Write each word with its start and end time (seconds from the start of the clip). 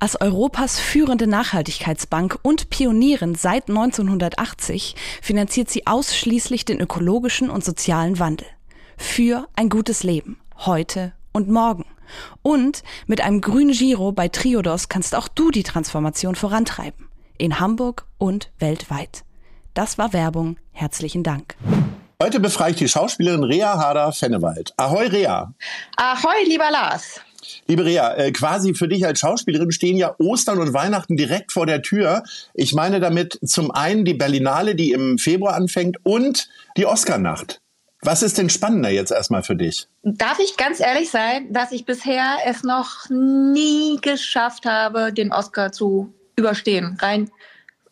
Als 0.00 0.20
Europas 0.20 0.78
führende 0.78 1.26
Nachhaltigkeitsbank 1.26 2.38
und 2.42 2.70
Pionierin 2.70 3.34
seit 3.34 3.68
1980 3.68 4.94
finanziert 5.20 5.70
sie 5.70 5.88
ausschließlich 5.88 6.64
den 6.64 6.78
ökologischen 6.78 7.50
und 7.50 7.64
sozialen 7.64 8.20
Wandel. 8.20 8.46
Für 8.96 9.48
ein 9.56 9.68
gutes 9.68 10.04
Leben. 10.04 10.38
Heute 10.56 11.14
und 11.32 11.48
morgen. 11.48 11.84
Und 12.42 12.84
mit 13.08 13.20
einem 13.22 13.40
grünen 13.40 13.72
Giro 13.72 14.12
bei 14.12 14.28
Triodos 14.28 14.88
kannst 14.88 15.16
auch 15.16 15.26
du 15.26 15.50
die 15.50 15.64
Transformation 15.64 16.36
vorantreiben. 16.36 17.08
In 17.36 17.58
Hamburg 17.58 18.06
und 18.18 18.52
weltweit. 18.60 19.24
Das 19.74 19.98
war 19.98 20.12
Werbung. 20.12 20.58
Herzlichen 20.70 21.24
Dank. 21.24 21.56
Heute 22.22 22.38
befreie 22.38 22.70
ich 22.70 22.76
die 22.76 22.88
Schauspielerin 22.88 23.42
Rea 23.42 23.76
Harder-Fennewald. 23.78 24.74
Ahoi, 24.76 25.06
Rea. 25.06 25.52
Ahoi, 25.96 26.44
lieber 26.46 26.70
Lars. 26.70 27.20
Liebe 27.66 27.84
Rea, 27.84 28.14
äh, 28.14 28.32
quasi 28.32 28.74
für 28.74 28.88
dich 28.88 29.06
als 29.06 29.20
Schauspielerin 29.20 29.70
stehen 29.70 29.96
ja 29.96 30.14
Ostern 30.18 30.58
und 30.58 30.72
Weihnachten 30.72 31.16
direkt 31.16 31.52
vor 31.52 31.66
der 31.66 31.82
Tür. 31.82 32.22
Ich 32.54 32.74
meine 32.74 33.00
damit 33.00 33.38
zum 33.44 33.70
einen 33.70 34.04
die 34.04 34.14
Berlinale, 34.14 34.74
die 34.74 34.92
im 34.92 35.18
Februar 35.18 35.54
anfängt, 35.54 35.98
und 36.02 36.48
die 36.76 36.86
Oscarnacht. 36.86 37.60
Was 38.02 38.22
ist 38.22 38.38
denn 38.38 38.48
spannender 38.48 38.90
jetzt 38.90 39.10
erstmal 39.10 39.42
für 39.42 39.56
dich? 39.56 39.88
Darf 40.02 40.38
ich 40.38 40.56
ganz 40.56 40.78
ehrlich 40.78 41.10
sein, 41.10 41.52
dass 41.52 41.72
ich 41.72 41.84
bisher 41.84 42.36
es 42.46 42.62
noch 42.62 43.08
nie 43.10 43.98
geschafft 44.00 44.66
habe, 44.66 45.12
den 45.12 45.32
Oscar 45.32 45.72
zu 45.72 46.12
überstehen, 46.36 46.96
rein 47.00 47.30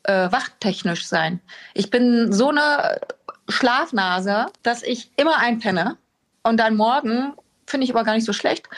äh, 0.05 0.31
wachtechnisch 0.31 1.07
sein. 1.07 1.41
Ich 1.75 1.91
bin 1.91 2.33
so 2.33 2.51
eine 2.51 3.01
Schlafnase, 3.49 4.47
dass 4.63 4.85
ich 4.85 5.11
immer 5.17 5.39
einpenne 5.39 5.97
und 6.45 6.59
dann 6.59 6.77
morgen 6.77 7.33
finde 7.67 7.85
ich 7.85 7.91
aber 7.91 8.05
gar 8.05 8.15
nicht 8.15 8.27
so 8.27 8.33
schlecht. 8.33 8.69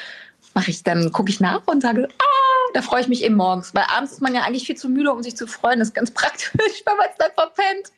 Mache 0.58 0.72
ich 0.72 0.82
dann 0.82 1.12
gucke 1.12 1.30
ich 1.30 1.38
nach 1.38 1.62
und 1.66 1.82
sage, 1.82 2.08
ah, 2.18 2.72
da 2.74 2.82
freue 2.82 3.00
ich 3.00 3.06
mich 3.06 3.22
eben 3.22 3.36
morgens, 3.36 3.76
weil 3.76 3.84
abends 3.96 4.14
ist 4.14 4.20
man 4.20 4.34
ja 4.34 4.42
eigentlich 4.42 4.66
viel 4.66 4.74
zu 4.74 4.88
müde, 4.88 5.12
um 5.12 5.22
sich 5.22 5.36
zu 5.36 5.46
freuen. 5.46 5.78
Das 5.78 5.88
ist 5.88 5.94
ganz 5.94 6.10
praktisch, 6.14 6.50
wenn 6.84 6.96
man 6.96 7.06
es 7.08 7.16
dann 7.16 7.30
verpennt. 7.32 7.92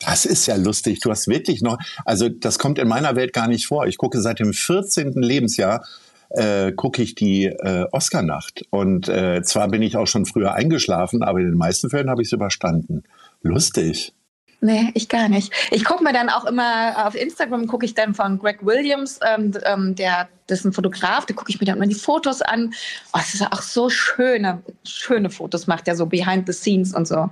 Das 0.00 0.26
ist 0.26 0.46
ja 0.46 0.56
lustig. 0.56 0.98
Du 0.98 1.10
hast 1.12 1.28
wirklich 1.28 1.62
noch, 1.62 1.78
also 2.04 2.28
das 2.28 2.58
kommt 2.58 2.80
in 2.80 2.88
meiner 2.88 3.14
Welt 3.14 3.32
gar 3.32 3.46
nicht 3.46 3.68
vor. 3.68 3.86
Ich 3.86 3.96
gucke 3.96 4.20
seit 4.20 4.40
dem 4.40 4.52
14. 4.52 5.12
Lebensjahr 5.12 5.84
äh, 6.30 6.72
gucke 6.72 7.00
ich 7.00 7.14
die 7.14 7.44
äh, 7.44 7.86
Oscarnacht. 7.92 8.64
Und 8.70 9.08
äh, 9.08 9.42
zwar 9.44 9.68
bin 9.68 9.82
ich 9.82 9.96
auch 9.96 10.08
schon 10.08 10.26
früher 10.26 10.54
eingeschlafen, 10.54 11.22
aber 11.22 11.38
in 11.38 11.46
den 11.46 11.56
meisten 11.58 11.90
Fällen 11.90 12.10
habe 12.10 12.22
ich 12.22 12.26
es 12.26 12.32
überstanden. 12.32 13.04
Lustig. 13.42 14.14
Nee, 14.64 14.92
ich 14.94 15.08
gar 15.08 15.28
nicht. 15.28 15.52
Ich 15.72 15.84
gucke 15.84 16.04
mir 16.04 16.12
dann 16.12 16.28
auch 16.28 16.44
immer 16.44 17.04
auf 17.04 17.16
Instagram, 17.16 17.66
gucke 17.66 17.84
ich 17.84 17.94
dann 17.94 18.14
von 18.14 18.38
Greg 18.38 18.64
Williams, 18.64 19.18
ähm, 19.26 19.52
ähm, 19.64 19.96
der 19.96 20.28
das 20.46 20.60
ist 20.60 20.66
ein 20.66 20.72
Fotograf, 20.72 21.26
da 21.26 21.34
gucke 21.34 21.50
ich 21.50 21.58
mir 21.58 21.66
dann 21.66 21.78
immer 21.78 21.86
die 21.88 21.96
Fotos 21.96 22.42
an. 22.42 22.72
Oh, 23.12 23.18
es 23.20 23.34
ist 23.34 23.42
auch 23.42 23.60
so 23.60 23.90
schöne, 23.90 24.62
schöne 24.84 25.30
Fotos 25.30 25.66
macht 25.66 25.88
er 25.88 25.96
so 25.96 26.06
behind 26.06 26.46
the 26.46 26.52
scenes 26.52 26.94
und 26.94 27.08
so. 27.08 27.28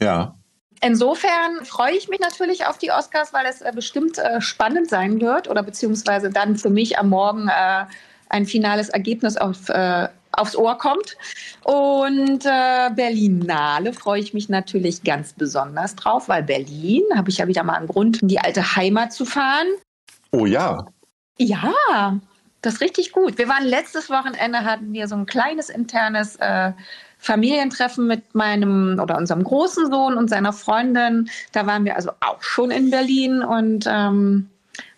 Ja. 0.00 0.34
Insofern 0.82 1.64
freue 1.64 1.96
ich 1.96 2.08
mich 2.10 2.20
natürlich 2.20 2.66
auf 2.66 2.76
die 2.76 2.90
Oscars, 2.90 3.32
weil 3.32 3.46
es 3.46 3.62
äh, 3.62 3.72
bestimmt 3.74 4.18
äh, 4.18 4.42
spannend 4.42 4.90
sein 4.90 5.18
wird 5.22 5.48
oder 5.48 5.62
beziehungsweise 5.62 6.28
dann 6.28 6.56
für 6.56 6.70
mich 6.70 6.98
am 6.98 7.08
Morgen 7.08 7.48
äh, 7.48 7.86
ein 8.28 8.44
finales 8.44 8.90
Ergebnis 8.90 9.38
auf, 9.38 9.70
äh, 9.70 10.08
aufs 10.40 10.56
Ohr 10.56 10.78
kommt. 10.78 11.16
Und 11.64 12.44
äh, 12.44 12.90
Berlinale 12.94 13.92
freue 13.92 14.20
ich 14.20 14.34
mich 14.34 14.48
natürlich 14.48 15.02
ganz 15.02 15.32
besonders 15.32 15.94
drauf, 15.94 16.28
weil 16.28 16.42
Berlin 16.42 17.04
habe 17.14 17.30
ich 17.30 17.38
ja 17.38 17.46
wieder 17.46 17.62
mal 17.62 17.74
einen 17.74 17.88
Grund, 17.88 18.22
in 18.22 18.28
die 18.28 18.40
alte 18.40 18.76
Heimat 18.76 19.12
zu 19.12 19.24
fahren. 19.24 19.66
Oh 20.32 20.46
ja. 20.46 20.86
Ja, 21.38 22.18
das 22.62 22.74
ist 22.74 22.80
richtig 22.80 23.12
gut. 23.12 23.38
Wir 23.38 23.48
waren 23.48 23.64
letztes 23.64 24.10
Wochenende, 24.10 24.64
hatten 24.64 24.92
wir 24.92 25.08
so 25.08 25.16
ein 25.16 25.26
kleines 25.26 25.70
internes 25.70 26.36
äh, 26.36 26.72
Familientreffen 27.18 28.06
mit 28.06 28.34
meinem 28.34 28.98
oder 29.00 29.16
unserem 29.16 29.44
großen 29.44 29.90
Sohn 29.90 30.16
und 30.16 30.28
seiner 30.28 30.52
Freundin. 30.52 31.30
Da 31.52 31.66
waren 31.66 31.84
wir 31.84 31.96
also 31.96 32.10
auch 32.20 32.42
schon 32.42 32.70
in 32.70 32.90
Berlin 32.90 33.42
und 33.42 33.86
ähm, 33.88 34.48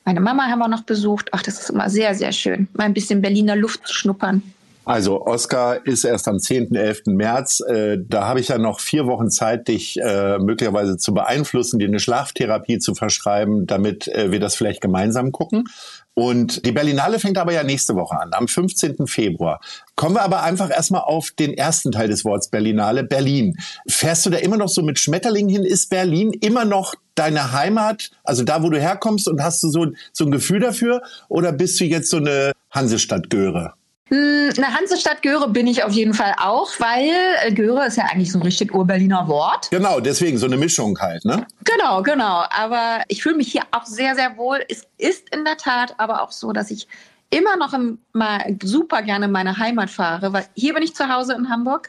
meine 0.04 0.20
Mama 0.20 0.44
haben 0.44 0.60
wir 0.60 0.68
noch 0.68 0.82
besucht. 0.82 1.28
Ach, 1.32 1.42
das 1.42 1.60
ist 1.60 1.70
immer 1.70 1.90
sehr, 1.90 2.14
sehr 2.14 2.32
schön, 2.32 2.68
mal 2.74 2.84
ein 2.84 2.94
bisschen 2.94 3.22
Berliner 3.22 3.56
Luft 3.56 3.86
zu 3.86 3.94
schnuppern. 3.94 4.42
Also 4.84 5.24
Oscar 5.26 5.86
ist 5.86 6.04
erst 6.04 6.26
am 6.26 6.40
10., 6.40 6.74
11. 6.74 7.02
März. 7.06 7.60
Äh, 7.60 7.98
da 8.00 8.26
habe 8.26 8.40
ich 8.40 8.48
ja 8.48 8.58
noch 8.58 8.80
vier 8.80 9.06
Wochen 9.06 9.30
Zeit, 9.30 9.68
dich 9.68 9.96
äh, 10.00 10.38
möglicherweise 10.38 10.96
zu 10.96 11.14
beeinflussen, 11.14 11.78
dir 11.78 11.86
eine 11.86 12.00
Schlaftherapie 12.00 12.78
zu 12.78 12.94
verschreiben, 12.94 13.66
damit 13.66 14.08
äh, 14.08 14.32
wir 14.32 14.40
das 14.40 14.56
vielleicht 14.56 14.80
gemeinsam 14.80 15.30
gucken. 15.30 15.68
Und 16.14 16.66
die 16.66 16.72
Berlinale 16.72 17.20
fängt 17.20 17.38
aber 17.38 17.52
ja 17.52 17.62
nächste 17.62 17.94
Woche 17.94 18.20
an, 18.20 18.30
am 18.32 18.48
15. 18.48 19.06
Februar. 19.06 19.60
Kommen 19.94 20.16
wir 20.16 20.22
aber 20.22 20.42
einfach 20.42 20.70
erstmal 20.70 21.02
auf 21.02 21.30
den 21.30 21.54
ersten 21.54 21.92
Teil 21.92 22.08
des 22.08 22.24
Wortes 22.24 22.48
Berlinale, 22.48 23.04
Berlin. 23.04 23.56
Fährst 23.88 24.26
du 24.26 24.30
da 24.30 24.38
immer 24.38 24.56
noch 24.56 24.68
so 24.68 24.82
mit 24.82 24.98
Schmetterlingen 24.98 25.48
hin? 25.48 25.64
Ist 25.64 25.90
Berlin 25.90 26.32
immer 26.32 26.64
noch 26.64 26.94
deine 27.14 27.52
Heimat, 27.52 28.10
also 28.24 28.42
da, 28.42 28.62
wo 28.62 28.68
du 28.68 28.80
herkommst 28.80 29.28
und 29.28 29.42
hast 29.42 29.62
du 29.62 29.68
so, 29.68 29.86
so 30.12 30.24
ein 30.24 30.32
Gefühl 30.32 30.60
dafür? 30.60 31.02
Oder 31.28 31.52
bist 31.52 31.78
du 31.80 31.84
jetzt 31.84 32.10
so 32.10 32.16
eine 32.16 32.52
Hansestadt-Göre? 32.70 33.74
Hm, 34.12 34.50
eine 34.58 34.74
Hansestadt 34.74 35.22
Göre 35.22 35.48
bin 35.48 35.66
ich 35.66 35.84
auf 35.84 35.92
jeden 35.92 36.12
Fall 36.12 36.34
auch, 36.36 36.68
weil 36.78 37.10
äh, 37.46 37.50
Göre 37.50 37.86
ist 37.86 37.96
ja 37.96 38.04
eigentlich 38.12 38.30
so 38.30 38.38
ein 38.38 38.42
richtig 38.42 38.74
Urberliner 38.74 39.26
Wort. 39.26 39.70
Genau, 39.70 40.00
deswegen 40.00 40.36
so 40.36 40.44
eine 40.44 40.58
Mischung 40.58 40.98
halt, 41.00 41.24
ne? 41.24 41.46
Genau, 41.64 42.02
genau. 42.02 42.44
Aber 42.50 43.04
ich 43.08 43.22
fühle 43.22 43.36
mich 43.36 43.50
hier 43.50 43.62
auch 43.70 43.86
sehr, 43.86 44.14
sehr 44.14 44.36
wohl. 44.36 44.62
Es 44.68 44.86
ist 44.98 45.34
in 45.34 45.46
der 45.46 45.56
Tat 45.56 45.94
aber 45.96 46.20
auch 46.20 46.30
so, 46.30 46.52
dass 46.52 46.70
ich 46.70 46.88
immer 47.30 47.56
noch 47.56 47.72
im, 47.72 48.00
mal 48.12 48.54
super 48.62 49.00
gerne 49.00 49.28
meine 49.28 49.56
Heimat 49.56 49.88
fahre, 49.88 50.34
weil 50.34 50.44
hier 50.54 50.74
bin 50.74 50.82
ich 50.82 50.94
zu 50.94 51.08
Hause 51.08 51.32
in 51.32 51.48
Hamburg. 51.48 51.88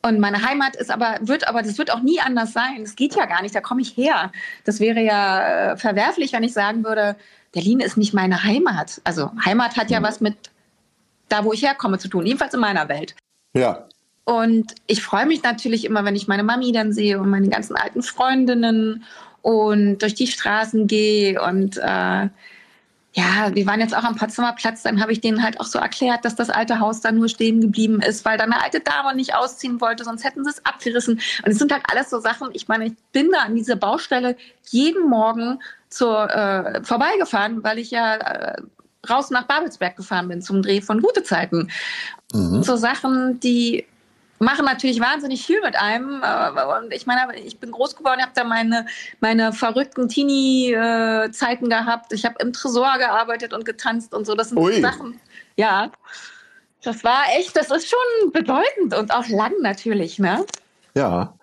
Und 0.00 0.20
meine 0.20 0.48
Heimat 0.48 0.76
ist 0.76 0.92
aber, 0.92 1.16
wird 1.22 1.48
aber, 1.48 1.62
das 1.62 1.76
wird 1.76 1.92
auch 1.92 2.02
nie 2.02 2.20
anders 2.20 2.52
sein. 2.52 2.82
Das 2.82 2.94
geht 2.94 3.16
ja 3.16 3.26
gar 3.26 3.42
nicht, 3.42 3.56
da 3.56 3.60
komme 3.60 3.82
ich 3.82 3.96
her. 3.96 4.30
Das 4.64 4.78
wäre 4.78 5.00
ja 5.00 5.72
äh, 5.72 5.76
verwerflich, 5.76 6.32
wenn 6.32 6.44
ich 6.44 6.52
sagen 6.52 6.84
würde, 6.84 7.16
Berlin 7.50 7.80
ist 7.80 7.96
nicht 7.96 8.14
meine 8.14 8.44
Heimat. 8.44 9.00
Also 9.02 9.32
Heimat 9.44 9.76
hat 9.76 9.90
ja 9.90 9.98
mhm. 9.98 10.04
was 10.04 10.20
mit 10.20 10.36
da, 11.28 11.44
wo 11.44 11.52
ich 11.52 11.62
herkomme, 11.62 11.98
zu 11.98 12.08
tun, 12.08 12.26
jedenfalls 12.26 12.54
in 12.54 12.60
meiner 12.60 12.88
Welt. 12.88 13.14
Ja. 13.54 13.86
Und 14.24 14.74
ich 14.86 15.02
freue 15.02 15.26
mich 15.26 15.42
natürlich 15.42 15.84
immer, 15.84 16.04
wenn 16.04 16.16
ich 16.16 16.28
meine 16.28 16.42
Mami 16.42 16.72
dann 16.72 16.92
sehe 16.92 17.18
und 17.18 17.30
meine 17.30 17.48
ganzen 17.48 17.76
alten 17.76 18.02
Freundinnen 18.02 19.04
und 19.42 19.98
durch 20.02 20.14
die 20.14 20.26
Straßen 20.26 20.86
gehe 20.86 21.40
und 21.40 21.78
äh, 21.78 22.28
ja, 23.14 23.54
wir 23.54 23.66
waren 23.66 23.80
jetzt 23.80 23.96
auch 23.96 24.04
am 24.04 24.16
Potsdamer 24.16 24.52
Platz, 24.52 24.82
dann 24.82 25.00
habe 25.00 25.12
ich 25.12 25.20
denen 25.20 25.42
halt 25.42 25.58
auch 25.58 25.64
so 25.64 25.78
erklärt, 25.78 26.24
dass 26.24 26.36
das 26.36 26.50
alte 26.50 26.78
Haus 26.78 27.00
da 27.00 27.10
nur 27.10 27.28
stehen 27.28 27.60
geblieben 27.60 28.00
ist, 28.00 28.24
weil 28.24 28.36
da 28.38 28.44
eine 28.44 28.62
alte 28.62 28.80
Dame 28.80 29.14
nicht 29.16 29.34
ausziehen 29.34 29.80
wollte, 29.80 30.04
sonst 30.04 30.24
hätten 30.24 30.44
sie 30.44 30.50
es 30.50 30.64
abgerissen. 30.64 31.14
Und 31.14 31.50
es 31.50 31.58
sind 31.58 31.72
halt 31.72 31.82
alles 31.90 32.10
so 32.10 32.20
Sachen, 32.20 32.50
ich 32.52 32.68
meine, 32.68 32.86
ich 32.86 32.92
bin 33.12 33.30
da 33.32 33.40
an 33.40 33.56
dieser 33.56 33.76
Baustelle 33.76 34.36
jeden 34.68 35.08
Morgen 35.08 35.58
zur, 35.88 36.30
äh, 36.30 36.84
vorbeigefahren, 36.84 37.64
weil 37.64 37.78
ich 37.78 37.90
ja 37.90 38.16
äh, 38.16 38.62
raus 39.08 39.30
nach 39.30 39.46
Babelsberg 39.46 39.96
gefahren 39.96 40.28
bin 40.28 40.42
zum 40.42 40.62
Dreh 40.62 40.80
von 40.80 41.00
Gute 41.02 41.22
Zeiten. 41.22 41.70
Mhm. 42.32 42.62
So 42.62 42.76
Sachen, 42.76 43.40
die 43.40 43.86
machen 44.38 44.64
natürlich 44.64 45.00
wahnsinnig 45.00 45.44
viel 45.44 45.60
mit 45.60 45.76
einem. 45.76 46.22
Und 46.22 46.92
ich 46.92 47.06
meine, 47.06 47.36
ich 47.36 47.58
bin 47.58 47.70
groß 47.70 47.96
geworden, 47.96 48.22
habe 48.22 48.32
da 48.34 48.44
meine, 48.44 48.86
meine 49.20 49.52
verrückten 49.52 50.08
Teenie-Zeiten 50.08 51.68
gehabt. 51.68 52.12
Ich 52.12 52.24
habe 52.24 52.36
im 52.40 52.52
Tresor 52.52 52.98
gearbeitet 52.98 53.52
und 53.52 53.64
getanzt 53.64 54.14
und 54.14 54.26
so. 54.26 54.34
Das 54.34 54.50
sind 54.50 54.58
Ui. 54.58 54.80
Sachen. 54.80 55.20
Ja, 55.56 55.90
das 56.82 57.02
war 57.02 57.22
echt, 57.36 57.56
das 57.56 57.70
ist 57.70 57.88
schon 57.88 58.32
bedeutend 58.32 58.94
und 58.96 59.12
auch 59.12 59.26
lang 59.28 59.54
natürlich, 59.60 60.18
ne? 60.20 60.44
Ja. 60.94 61.34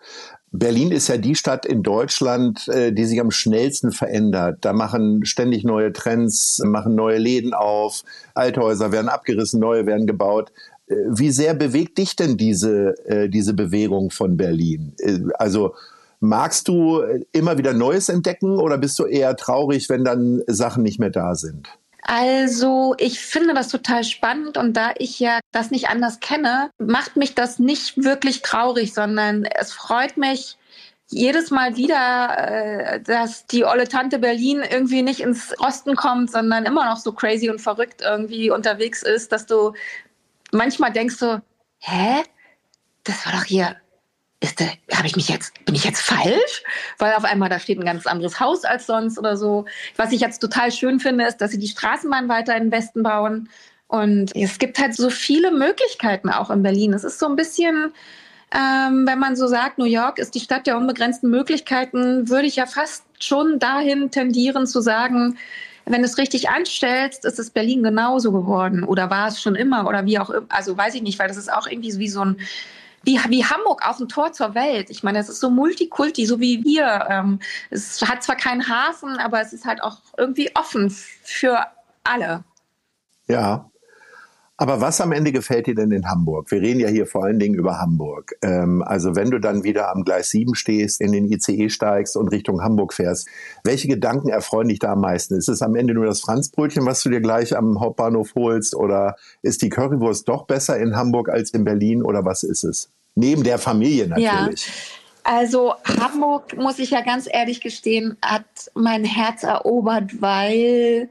Berlin 0.59 0.91
ist 0.91 1.07
ja 1.07 1.17
die 1.17 1.35
Stadt 1.35 1.65
in 1.65 1.83
Deutschland, 1.83 2.67
äh, 2.67 2.91
die 2.91 3.05
sich 3.05 3.19
am 3.19 3.31
schnellsten 3.31 3.91
verändert. 3.91 4.59
Da 4.61 4.73
machen 4.73 5.25
ständig 5.25 5.63
neue 5.63 5.91
Trends, 5.93 6.61
machen 6.63 6.95
neue 6.95 7.17
Läden 7.17 7.53
auf, 7.53 8.03
Althäuser 8.33 8.91
werden 8.91 9.09
abgerissen, 9.09 9.59
neue 9.59 9.85
werden 9.85 10.07
gebaut. 10.07 10.51
Äh, 10.87 10.95
wie 11.09 11.31
sehr 11.31 11.53
bewegt 11.53 11.97
dich 11.97 12.15
denn 12.15 12.37
diese, 12.37 12.95
äh, 13.07 13.29
diese 13.29 13.53
Bewegung 13.53 14.11
von 14.11 14.37
Berlin? 14.37 14.93
Also 15.37 15.75
magst 16.19 16.67
du 16.67 17.01
immer 17.33 17.57
wieder 17.57 17.73
Neues 17.73 18.09
entdecken 18.09 18.57
oder 18.57 18.77
bist 18.77 18.97
du 18.97 19.05
eher 19.05 19.35
traurig, 19.35 19.89
wenn 19.89 20.03
dann 20.03 20.41
Sachen 20.47 20.83
nicht 20.83 20.99
mehr 20.99 21.09
da 21.11 21.35
sind? 21.35 21.67
Also 22.07 22.93
ich 22.99 23.19
finde 23.19 23.55
das 23.55 23.69
total 23.69 24.03
spannend 24.03 24.57
und 24.57 24.73
da 24.73 24.93
ich 24.99 25.19
ja 25.19 25.39
das 25.51 25.71
nicht 25.71 25.89
anders 25.89 26.19
kenne, 26.19 26.69
macht 26.77 27.15
mich 27.15 27.33
das 27.33 27.57
nicht 27.57 28.03
wirklich 28.03 28.43
traurig, 28.43 28.93
sondern 28.93 29.43
es 29.45 29.73
freut 29.73 30.15
mich 30.15 30.55
jedes 31.07 31.49
Mal 31.49 31.75
wieder, 31.77 32.37
äh, 32.37 33.01
dass 33.01 33.47
die 33.47 33.65
olle 33.65 33.87
Tante 33.87 34.19
Berlin 34.19 34.61
irgendwie 34.69 35.01
nicht 35.01 35.19
ins 35.19 35.59
Osten 35.59 35.95
kommt, 35.95 36.31
sondern 36.31 36.65
immer 36.65 36.85
noch 36.85 36.97
so 36.97 37.11
crazy 37.11 37.49
und 37.49 37.59
verrückt 37.59 38.01
irgendwie 38.01 38.51
unterwegs 38.51 39.01
ist, 39.01 39.31
dass 39.31 39.47
du 39.47 39.73
manchmal 40.51 40.91
denkst 40.91 41.15
so, 41.15 41.39
hä? 41.79 42.23
Das 43.03 43.25
war 43.25 43.33
doch 43.33 43.45
hier 43.45 43.77
ist 44.45 44.59
der, 44.59 44.69
habe 44.93 45.07
ich 45.07 45.15
mich 45.15 45.27
jetzt, 45.27 45.53
bin 45.65 45.75
ich 45.75 45.83
jetzt 45.83 46.01
falsch? 46.01 46.63
Weil 46.97 47.13
auf 47.13 47.25
einmal 47.25 47.49
da 47.49 47.59
steht 47.59 47.79
ein 47.79 47.85
ganz 47.85 48.05
anderes 48.05 48.39
Haus 48.39 48.63
als 48.63 48.85
sonst 48.85 49.17
oder 49.19 49.37
so. 49.37 49.65
Was 49.97 50.11
ich 50.11 50.21
jetzt 50.21 50.39
total 50.39 50.71
schön 50.71 50.99
finde, 50.99 51.25
ist, 51.25 51.37
dass 51.37 51.51
sie 51.51 51.59
die 51.59 51.67
Straßenbahn 51.67 52.29
weiter 52.29 52.55
in 52.55 52.63
den 52.63 52.71
Westen 52.71 53.03
bauen. 53.03 53.49
Und 53.87 54.35
es 54.35 54.57
gibt 54.57 54.79
halt 54.79 54.95
so 54.95 55.09
viele 55.09 55.51
Möglichkeiten 55.51 56.29
auch 56.29 56.49
in 56.49 56.63
Berlin. 56.63 56.93
Es 56.93 57.03
ist 57.03 57.19
so 57.19 57.27
ein 57.27 57.35
bisschen, 57.35 57.93
ähm, 58.53 59.05
wenn 59.07 59.19
man 59.19 59.35
so 59.35 59.47
sagt, 59.47 59.77
New 59.77 59.85
York 59.85 60.17
ist 60.17 60.35
die 60.35 60.39
Stadt 60.39 60.67
der 60.67 60.77
unbegrenzten 60.77 61.29
Möglichkeiten, 61.29 62.29
würde 62.29 62.47
ich 62.47 62.55
ja 62.55 62.65
fast 62.65 63.03
schon 63.19 63.59
dahin 63.59 64.11
tendieren 64.11 64.65
zu 64.67 64.81
sagen, 64.81 65.37
wenn 65.85 66.01
du 66.01 66.07
es 66.07 66.17
richtig 66.17 66.49
anstellst, 66.49 67.25
ist 67.25 67.37
es 67.37 67.51
Berlin 67.51 67.83
genauso 67.83 68.31
geworden 68.31 68.83
oder 68.83 69.11
war 69.11 69.27
es 69.27 69.39
schon 69.39 69.55
immer 69.55 69.87
oder 69.87 70.05
wie 70.05 70.17
auch 70.17 70.31
immer. 70.31 70.47
Also 70.49 70.75
weiß 70.75 70.95
ich 70.95 71.03
nicht, 71.03 71.19
weil 71.19 71.27
das 71.27 71.37
ist 71.37 71.51
auch 71.51 71.67
irgendwie 71.67 71.97
wie 71.99 72.09
so 72.09 72.21
ein 72.25 72.37
wie, 73.05 73.19
wie 73.29 73.45
Hamburg 73.45 73.87
auch 73.87 73.99
ein 73.99 74.07
Tor 74.07 74.33
zur 74.33 74.55
Welt. 74.55 74.89
Ich 74.89 75.03
meine, 75.03 75.19
es 75.19 75.29
ist 75.29 75.39
so 75.39 75.49
Multikulti, 75.49 76.25
so 76.25 76.39
wie 76.39 76.63
wir. 76.63 77.07
Ähm, 77.09 77.39
es 77.69 78.01
hat 78.01 78.23
zwar 78.23 78.35
keinen 78.35 78.67
Hafen, 78.67 79.17
aber 79.17 79.41
es 79.41 79.53
ist 79.53 79.65
halt 79.65 79.83
auch 79.83 79.97
irgendwie 80.17 80.49
offen 80.55 80.89
für 80.89 81.59
alle. 82.03 82.43
Ja. 83.27 83.69
Aber 84.57 84.79
was 84.79 85.01
am 85.01 85.11
Ende 85.11 85.33
gefällt 85.33 85.67
dir 85.67 85.75
denn 85.75 85.91
in 85.91 86.09
Hamburg? 86.09 86.49
Wir 86.49 86.61
reden 86.61 86.79
ja 86.79 86.87
hier 86.87 87.07
vor 87.07 87.25
allen 87.25 87.39
Dingen 87.39 87.55
über 87.55 87.77
Hamburg. 87.81 88.35
Ähm, 88.41 88.81
also 88.83 89.13
wenn 89.13 89.29
du 89.29 89.39
dann 89.39 89.65
wieder 89.65 89.91
am 89.91 90.05
Gleis 90.05 90.29
7 90.29 90.55
stehst, 90.55 91.01
in 91.01 91.11
den 91.11 91.29
ICE 91.29 91.69
steigst 91.69 92.15
und 92.15 92.29
Richtung 92.29 92.61
Hamburg 92.61 92.93
fährst, 92.93 93.27
welche 93.65 93.89
Gedanken 93.89 94.29
erfreuen 94.29 94.69
dich 94.69 94.79
da 94.79 94.93
am 94.93 95.01
meisten? 95.01 95.35
Ist 95.35 95.49
es 95.49 95.61
am 95.61 95.75
Ende 95.75 95.93
nur 95.93 96.05
das 96.05 96.21
Franzbrötchen, 96.21 96.85
was 96.85 97.03
du 97.03 97.09
dir 97.09 97.19
gleich 97.19 97.57
am 97.57 97.81
Hauptbahnhof 97.81 98.33
holst? 98.35 98.75
Oder 98.75 99.17
ist 99.41 99.61
die 99.61 99.69
Currywurst 99.69 100.29
doch 100.29 100.45
besser 100.45 100.79
in 100.79 100.95
Hamburg 100.95 101.27
als 101.27 101.51
in 101.51 101.65
Berlin? 101.65 102.01
Oder 102.01 102.23
was 102.23 102.43
ist 102.43 102.63
es? 102.63 102.94
Neben 103.15 103.43
der 103.43 103.57
Familie 103.57 104.07
natürlich. 104.07 104.67
Ja. 104.67 104.73
Also 105.23 105.73
Hamburg, 105.85 106.55
muss 106.55 106.77
ich 106.77 106.91
ja 106.91 107.01
ganz 107.01 107.27
ehrlich 107.31 107.61
gestehen, 107.61 108.15
hat 108.23 108.45
mein 108.75 109.03
Herz 109.03 109.43
erobert, 109.43 110.21
weil 110.21 111.09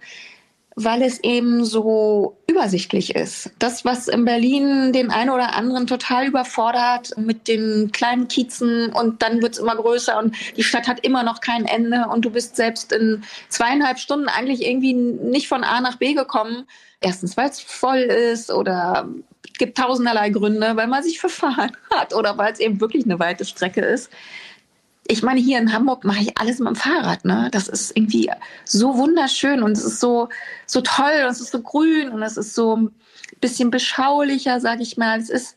weil 0.76 1.02
es 1.02 1.22
eben 1.22 1.64
so 1.64 2.36
übersichtlich 2.48 3.14
ist. 3.14 3.50
Das, 3.58 3.84
was 3.84 4.08
in 4.08 4.24
Berlin 4.24 4.92
den 4.92 5.10
einen 5.10 5.30
oder 5.30 5.54
anderen 5.54 5.86
total 5.86 6.26
überfordert 6.26 7.16
mit 7.16 7.46
den 7.46 7.92
kleinen 7.92 8.28
Kiezen 8.28 8.90
und 8.92 9.22
dann 9.22 9.40
wird's 9.40 9.58
immer 9.58 9.76
größer 9.76 10.18
und 10.18 10.34
die 10.56 10.64
Stadt 10.64 10.88
hat 10.88 11.00
immer 11.06 11.22
noch 11.22 11.40
kein 11.40 11.64
Ende 11.64 12.06
und 12.12 12.24
du 12.24 12.30
bist 12.30 12.56
selbst 12.56 12.92
in 12.92 13.22
zweieinhalb 13.48 13.98
Stunden 13.98 14.28
eigentlich 14.28 14.66
irgendwie 14.66 14.94
nicht 14.94 15.48
von 15.48 15.62
A 15.62 15.80
nach 15.80 15.96
B 15.96 16.14
gekommen. 16.14 16.66
Erstens, 17.00 17.36
weil 17.36 17.50
es 17.50 17.60
voll 17.60 17.98
ist 17.98 18.50
oder 18.50 19.08
es 19.30 19.33
gibt 19.58 19.78
tausenderlei 19.78 20.30
Gründe, 20.30 20.76
weil 20.76 20.86
man 20.86 21.02
sich 21.02 21.20
verfahren 21.20 21.76
hat 21.90 22.14
oder 22.14 22.36
weil 22.38 22.52
es 22.52 22.60
eben 22.60 22.80
wirklich 22.80 23.04
eine 23.04 23.18
weite 23.18 23.44
Strecke 23.44 23.80
ist 23.82 24.10
ich 25.06 25.22
meine, 25.22 25.40
hier 25.40 25.58
in 25.58 25.72
Hamburg 25.72 26.04
mache 26.04 26.20
ich 26.20 26.38
alles 26.38 26.58
mit 26.58 26.68
dem 26.68 26.76
Fahrrad. 26.76 27.24
Ne? 27.24 27.48
Das 27.52 27.68
ist 27.68 27.96
irgendwie 27.96 28.30
so 28.64 28.96
wunderschön 28.96 29.62
und 29.62 29.72
es 29.72 29.84
ist 29.84 30.00
so, 30.00 30.28
so 30.66 30.80
toll 30.80 31.22
und 31.24 31.30
es 31.30 31.40
ist 31.40 31.52
so 31.52 31.60
grün 31.60 32.08
und 32.10 32.22
es 32.22 32.36
ist 32.36 32.54
so 32.54 32.76
ein 32.76 32.94
bisschen 33.40 33.70
beschaulicher, 33.70 34.60
sage 34.60 34.82
ich 34.82 34.96
mal. 34.96 35.20
Es 35.20 35.28
ist, 35.28 35.56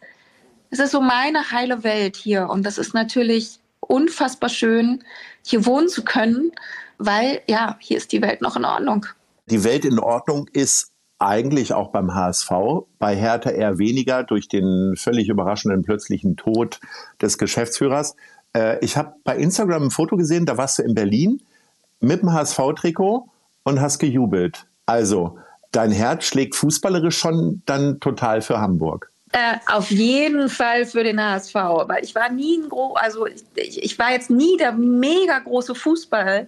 es 0.69 0.79
ist 0.79 0.91
so 0.91 0.99
meine 0.99 1.51
heile 1.51 1.83
Welt 1.83 2.17
hier 2.17 2.49
und 2.49 2.63
das 2.63 2.77
ist 2.77 2.93
natürlich 2.93 3.59
unfassbar 3.79 4.49
schön, 4.49 5.03
hier 5.45 5.65
wohnen 5.65 5.87
zu 5.87 6.03
können, 6.03 6.51
weil 6.97 7.41
ja, 7.47 7.77
hier 7.79 7.97
ist 7.97 8.11
die 8.11 8.21
Welt 8.21 8.41
noch 8.41 8.57
in 8.57 8.65
Ordnung. 8.65 9.05
Die 9.45 9.63
Welt 9.63 9.85
in 9.85 9.97
Ordnung 9.97 10.49
ist 10.51 10.91
eigentlich 11.19 11.73
auch 11.73 11.89
beim 11.89 12.13
HSV, 12.13 12.51
bei 12.99 13.15
Hertha 13.15 13.49
eher 13.49 13.79
weniger 13.79 14.23
durch 14.23 14.47
den 14.47 14.95
völlig 14.95 15.29
überraschenden 15.29 15.81
plötzlichen 15.81 16.37
Tod 16.37 16.79
des 17.21 17.37
Geschäftsführers. 17.37 18.15
Äh, 18.53 18.83
ich 18.83 18.97
habe 18.97 19.13
bei 19.23 19.35
Instagram 19.37 19.83
ein 19.83 19.91
Foto 19.91 20.15
gesehen, 20.17 20.45
da 20.45 20.57
warst 20.57 20.79
du 20.79 20.83
in 20.83 20.93
Berlin 20.93 21.41
mit 21.99 22.21
dem 22.21 22.33
HSV-Trikot 22.33 23.27
und 23.63 23.81
hast 23.81 23.99
gejubelt. 23.99 24.65
Also, 24.85 25.39
dein 25.71 25.91
Herz 25.91 26.25
schlägt 26.25 26.55
fußballerisch 26.55 27.17
schon 27.17 27.61
dann 27.65 27.99
total 27.99 28.41
für 28.41 28.59
Hamburg. 28.59 29.11
Äh, 29.33 29.57
auf 29.67 29.91
jeden 29.91 30.47
Fall 30.47 30.85
für 30.85 31.03
den 31.03 31.21
HSV, 31.21 31.53
weil 31.53 32.03
ich 32.03 32.15
war 32.15 32.31
nie 32.31 32.59
ein 32.59 32.69
groß, 32.69 32.95
also 32.95 33.25
ich, 33.25 33.83
ich, 33.83 33.99
war 33.99 34.11
jetzt 34.11 34.29
nie 34.29 34.55
der 34.55 34.71
mega 34.71 35.39
große 35.39 35.75
Fußball 35.75 36.47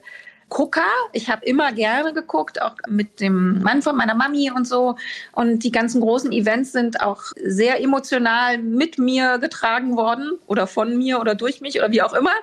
Gucker. 0.49 0.81
Ich 1.13 1.29
habe 1.29 1.45
immer 1.45 1.71
gerne 1.71 2.13
geguckt, 2.13 2.61
auch 2.61 2.75
mit 2.87 3.19
dem 3.19 3.61
Mann 3.61 3.81
von 3.81 3.95
meiner 3.95 4.15
Mami 4.15 4.51
und 4.51 4.67
so. 4.67 4.95
Und 5.31 5.63
die 5.63 5.71
ganzen 5.71 6.01
großen 6.01 6.31
Events 6.31 6.71
sind 6.71 7.01
auch 7.01 7.21
sehr 7.43 7.81
emotional 7.81 8.57
mit 8.57 8.97
mir 8.97 9.37
getragen 9.37 9.95
worden 9.95 10.39
oder 10.47 10.67
von 10.67 10.97
mir 10.97 11.19
oder 11.19 11.35
durch 11.35 11.61
mich 11.61 11.77
oder 11.77 11.91
wie 11.91 12.01
auch 12.01 12.13
immer. 12.13 12.33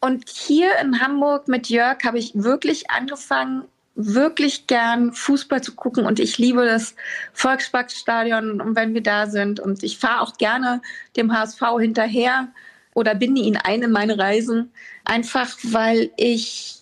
Und 0.00 0.28
hier 0.28 0.70
in 0.80 1.00
Hamburg 1.00 1.46
mit 1.48 1.68
Jörg 1.68 1.98
habe 2.04 2.18
ich 2.18 2.32
wirklich 2.34 2.90
angefangen, 2.90 3.64
wirklich 3.94 4.66
gern 4.66 5.12
Fußball 5.12 5.62
zu 5.62 5.74
gucken 5.74 6.06
und 6.06 6.18
ich 6.18 6.38
liebe 6.38 6.64
das 6.64 6.94
Volksparkstadion, 7.34 8.74
wenn 8.74 8.94
wir 8.94 9.02
da 9.02 9.26
sind. 9.26 9.60
Und 9.60 9.82
ich 9.82 9.98
fahre 9.98 10.22
auch 10.22 10.38
gerne 10.38 10.80
dem 11.16 11.32
HSV 11.32 11.60
hinterher 11.78 12.48
oder 12.94 13.14
binde 13.14 13.42
ihn 13.42 13.56
ein 13.56 13.82
in 13.82 13.92
meine 13.92 14.18
Reisen, 14.18 14.72
einfach 15.04 15.56
weil 15.62 16.10
ich 16.16 16.81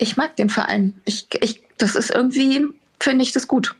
ich 0.00 0.16
mag 0.16 0.36
den 0.36 0.48
Verein. 0.48 0.94
Ich, 1.04 1.28
ich, 1.40 1.62
das 1.78 1.94
ist 1.94 2.10
irgendwie, 2.10 2.66
finde 2.98 3.22
ich 3.22 3.32
das 3.32 3.46
gut. 3.46 3.76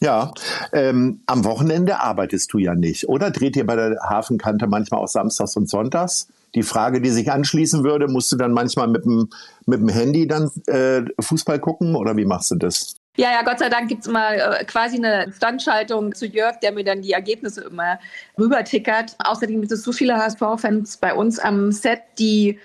Ja, 0.00 0.32
ähm, 0.72 1.22
am 1.26 1.44
Wochenende 1.44 2.00
arbeitest 2.00 2.52
du 2.52 2.58
ja 2.58 2.74
nicht, 2.74 3.08
oder? 3.08 3.30
Dreht 3.30 3.56
ihr 3.56 3.66
bei 3.66 3.74
der 3.74 3.98
Hafenkante 4.08 4.66
manchmal 4.66 5.00
auch 5.00 5.08
samstags 5.08 5.56
und 5.56 5.68
sonntags? 5.68 6.28
Die 6.54 6.62
Frage, 6.62 7.00
die 7.00 7.10
sich 7.10 7.30
anschließen 7.30 7.82
würde, 7.84 8.08
musst 8.08 8.30
du 8.30 8.36
dann 8.36 8.52
manchmal 8.52 8.88
mit 8.88 9.04
dem, 9.04 9.28
mit 9.66 9.80
dem 9.80 9.88
Handy 9.88 10.26
dann 10.26 10.50
äh, 10.66 11.02
Fußball 11.20 11.58
gucken 11.58 11.96
oder 11.96 12.16
wie 12.16 12.24
machst 12.24 12.50
du 12.52 12.56
das? 12.56 12.96
Ja, 13.16 13.32
ja, 13.32 13.42
Gott 13.42 13.58
sei 13.58 13.68
Dank 13.68 13.88
gibt's 13.88 14.06
mal 14.06 14.34
äh, 14.34 14.64
quasi 14.64 14.96
eine 14.96 15.32
Standschaltung 15.32 16.14
zu 16.14 16.26
Jörg, 16.26 16.60
der 16.60 16.70
mir 16.72 16.84
dann 16.84 17.02
die 17.02 17.12
Ergebnisse 17.12 17.62
immer 17.62 17.98
rübertickert. 18.38 19.16
Außerdem 19.18 19.60
gibt 19.60 19.72
es 19.72 19.82
so 19.82 19.90
viele 19.90 20.16
HSV-Fans 20.16 20.98
bei 20.98 21.12
uns 21.12 21.40
am 21.40 21.72
Set, 21.72 22.00
die 22.20 22.60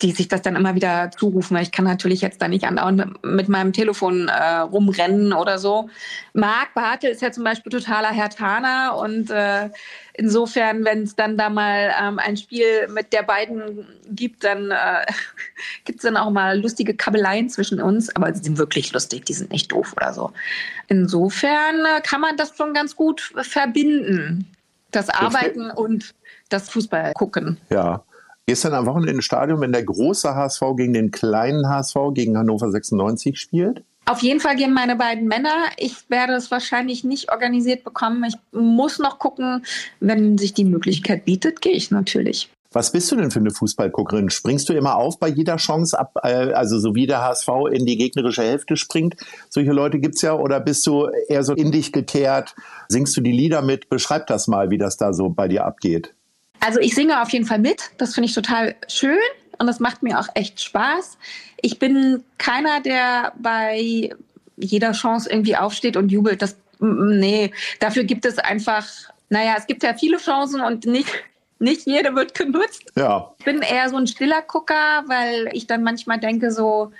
die 0.00 0.12
sich 0.12 0.28
das 0.28 0.42
dann 0.42 0.54
immer 0.54 0.74
wieder 0.74 1.10
zurufen, 1.10 1.56
weil 1.56 1.64
ich 1.64 1.72
kann 1.72 1.84
natürlich 1.84 2.20
jetzt 2.20 2.40
da 2.40 2.46
nicht 2.46 2.64
andauernd 2.64 3.24
mit 3.24 3.48
meinem 3.48 3.72
Telefon 3.72 4.28
äh, 4.28 4.58
rumrennen 4.58 5.32
oder 5.32 5.58
so. 5.58 5.88
Marc 6.34 6.74
Bartel 6.74 7.10
ist 7.10 7.22
ja 7.22 7.32
zum 7.32 7.44
Beispiel 7.44 7.72
totaler 7.72 8.10
Herr 8.10 8.28
Hertaner 8.28 8.96
und 8.96 9.30
äh, 9.30 9.70
insofern, 10.14 10.84
wenn 10.84 11.02
es 11.02 11.16
dann 11.16 11.36
da 11.36 11.50
mal 11.50 11.92
ähm, 12.00 12.18
ein 12.18 12.36
Spiel 12.36 12.88
mit 12.88 13.12
der 13.12 13.22
beiden 13.22 13.86
gibt, 14.10 14.44
dann 14.44 14.70
äh, 14.70 15.06
gibt 15.84 15.98
es 15.98 16.02
dann 16.02 16.16
auch 16.16 16.30
mal 16.30 16.60
lustige 16.60 16.94
Kabeleien 16.94 17.48
zwischen 17.48 17.80
uns, 17.80 18.14
aber 18.14 18.32
sie 18.34 18.42
sind 18.42 18.58
wirklich 18.58 18.92
lustig, 18.92 19.24
die 19.24 19.34
sind 19.34 19.50
nicht 19.50 19.72
doof 19.72 19.94
oder 19.96 20.12
so. 20.12 20.32
Insofern 20.88 21.84
äh, 21.96 22.00
kann 22.02 22.20
man 22.20 22.36
das 22.36 22.56
schon 22.56 22.74
ganz 22.74 22.94
gut 22.94 23.32
verbinden, 23.42 24.46
das 24.90 25.10
Arbeiten 25.10 25.70
und 25.70 26.14
das 26.48 26.70
Fußball 26.70 27.12
gucken. 27.14 27.58
Ja, 27.70 28.04
Gehst 28.48 28.64
du 28.64 28.70
dann 28.70 28.78
am 28.78 28.86
Wochenende 28.86 29.12
ins 29.12 29.26
Stadion, 29.26 29.60
wenn 29.60 29.72
der 29.72 29.84
große 29.84 30.34
HSV 30.34 30.62
gegen 30.74 30.94
den 30.94 31.10
kleinen 31.10 31.68
HSV, 31.68 31.96
gegen 32.14 32.38
Hannover 32.38 32.70
96 32.70 33.38
spielt? 33.38 33.84
Auf 34.06 34.22
jeden 34.22 34.40
Fall 34.40 34.56
gehen 34.56 34.72
meine 34.72 34.96
beiden 34.96 35.28
Männer. 35.28 35.66
Ich 35.76 36.08
werde 36.08 36.32
es 36.32 36.50
wahrscheinlich 36.50 37.04
nicht 37.04 37.30
organisiert 37.30 37.84
bekommen. 37.84 38.24
Ich 38.24 38.36
muss 38.58 38.98
noch 39.00 39.18
gucken, 39.18 39.66
wenn 40.00 40.38
sich 40.38 40.54
die 40.54 40.64
Möglichkeit 40.64 41.26
bietet, 41.26 41.60
gehe 41.60 41.74
ich 41.74 41.90
natürlich. 41.90 42.48
Was 42.72 42.90
bist 42.90 43.12
du 43.12 43.16
denn 43.16 43.30
für 43.30 43.40
eine 43.40 43.50
Fußballguckerin? 43.50 44.30
Springst 44.30 44.70
du 44.70 44.72
immer 44.72 44.96
auf 44.96 45.18
bei 45.18 45.28
jeder 45.28 45.56
Chance 45.56 45.98
ab, 45.98 46.14
äh, 46.22 46.52
also 46.52 46.78
so 46.78 46.94
wie 46.94 47.06
der 47.06 47.22
HSV 47.22 47.48
in 47.70 47.84
die 47.84 47.98
gegnerische 47.98 48.44
Hälfte 48.44 48.78
springt? 48.78 49.16
Solche 49.50 49.72
Leute 49.72 49.98
gibt 49.98 50.14
es 50.14 50.22
ja. 50.22 50.32
Oder 50.32 50.60
bist 50.60 50.86
du 50.86 51.06
eher 51.28 51.44
so 51.44 51.52
in 51.52 51.70
dich 51.70 51.92
gekehrt? 51.92 52.54
Singst 52.88 53.14
du 53.14 53.20
die 53.20 53.32
Lieder 53.32 53.60
mit? 53.60 53.90
Beschreib 53.90 54.26
das 54.26 54.48
mal, 54.48 54.70
wie 54.70 54.78
das 54.78 54.96
da 54.96 55.12
so 55.12 55.28
bei 55.28 55.48
dir 55.48 55.66
abgeht. 55.66 56.14
Also 56.60 56.80
ich 56.80 56.94
singe 56.94 57.22
auf 57.22 57.30
jeden 57.30 57.46
Fall 57.46 57.58
mit. 57.58 57.90
Das 57.98 58.14
finde 58.14 58.28
ich 58.28 58.34
total 58.34 58.74
schön 58.88 59.18
und 59.58 59.66
das 59.66 59.80
macht 59.80 60.02
mir 60.02 60.18
auch 60.18 60.28
echt 60.34 60.60
Spaß. 60.60 61.18
Ich 61.60 61.78
bin 61.78 62.24
keiner, 62.38 62.80
der 62.80 63.32
bei 63.38 64.10
jeder 64.56 64.92
Chance 64.92 65.30
irgendwie 65.30 65.56
aufsteht 65.56 65.96
und 65.96 66.10
jubelt. 66.10 66.42
Das, 66.42 66.56
nee, 66.80 67.52
dafür 67.80 68.04
gibt 68.04 68.24
es 68.24 68.38
einfach, 68.38 68.86
naja, 69.28 69.54
es 69.58 69.66
gibt 69.66 69.82
ja 69.82 69.94
viele 69.94 70.18
Chancen 70.18 70.60
und 70.60 70.86
nicht, 70.86 71.10
nicht 71.58 71.86
jede 71.86 72.14
wird 72.14 72.34
genutzt. 72.34 72.92
Ja. 72.96 73.34
Ich 73.38 73.44
bin 73.44 73.62
eher 73.62 73.88
so 73.88 73.96
ein 73.96 74.06
stiller 74.06 74.42
Gucker, 74.42 75.04
weil 75.06 75.48
ich 75.52 75.66
dann 75.66 75.82
manchmal 75.82 76.18
denke 76.18 76.50
so, 76.50 76.92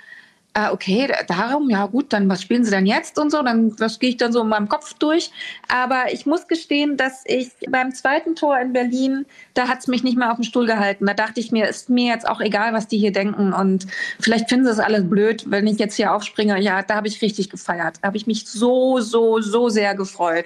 ah, 0.53 0.71
okay, 0.71 1.11
darum, 1.27 1.69
ja 1.69 1.85
gut, 1.85 2.11
dann 2.11 2.27
was 2.29 2.41
spielen 2.41 2.65
sie 2.65 2.71
denn 2.71 2.85
jetzt 2.85 3.19
und 3.19 3.31
so, 3.31 3.41
dann 3.43 3.75
das 3.75 3.99
gehe 3.99 4.09
ich 4.09 4.17
dann 4.17 4.33
so 4.33 4.41
in 4.41 4.47
meinem 4.47 4.67
Kopf 4.67 4.93
durch. 4.95 5.31
Aber 5.67 6.11
ich 6.11 6.25
muss 6.25 6.47
gestehen, 6.47 6.97
dass 6.97 7.23
ich 7.25 7.51
beim 7.69 7.93
zweiten 7.93 8.35
Tor 8.35 8.59
in 8.59 8.73
Berlin, 8.73 9.25
da 9.53 9.67
hat 9.67 9.79
es 9.79 9.87
mich 9.87 10.03
nicht 10.03 10.17
mehr 10.17 10.31
auf 10.31 10.37
dem 10.37 10.43
Stuhl 10.43 10.65
gehalten. 10.65 11.05
Da 11.05 11.13
dachte 11.13 11.39
ich 11.39 11.51
mir, 11.51 11.67
ist 11.67 11.89
mir 11.89 12.11
jetzt 12.13 12.27
auch 12.27 12.41
egal, 12.41 12.73
was 12.73 12.87
die 12.87 12.97
hier 12.97 13.11
denken 13.11 13.53
und 13.53 13.87
vielleicht 14.19 14.49
finden 14.49 14.65
sie 14.65 14.71
es 14.71 14.79
alles 14.79 15.07
blöd, 15.09 15.45
wenn 15.47 15.67
ich 15.67 15.79
jetzt 15.79 15.95
hier 15.95 16.13
aufspringe. 16.13 16.59
Ja, 16.59 16.81
da 16.81 16.95
habe 16.95 17.07
ich 17.07 17.21
richtig 17.21 17.49
gefeiert. 17.49 17.97
Da 18.01 18.07
habe 18.07 18.17
ich 18.17 18.27
mich 18.27 18.47
so, 18.47 18.99
so, 18.99 19.39
so 19.41 19.69
sehr 19.69 19.95
gefreut. 19.95 20.45